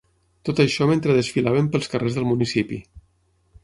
Tot 0.47 0.61
això 0.63 0.87
mentre 0.93 1.19
desfilaven 1.19 1.71
pels 1.77 1.95
carrers 1.95 2.19
del 2.19 2.29
municipi. 2.35 2.85